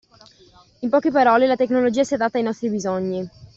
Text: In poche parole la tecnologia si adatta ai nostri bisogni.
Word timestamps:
In 0.79 0.89
poche 0.89 1.11
parole 1.11 1.45
la 1.45 1.55
tecnologia 1.55 2.03
si 2.03 2.15
adatta 2.15 2.39
ai 2.39 2.43
nostri 2.43 2.71
bisogni. 2.71 3.29